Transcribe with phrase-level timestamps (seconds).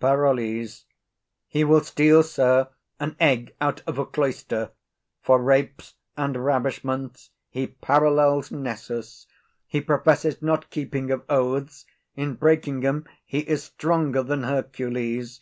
[0.00, 0.86] PAROLLES.
[1.46, 4.72] He will steal, sir, an egg out of a cloister:
[5.22, 9.28] for rapes and ravishments he parallels Nessus.
[9.68, 11.86] He professes not keeping of oaths;
[12.16, 15.40] in breaking them he is stronger than Hercules.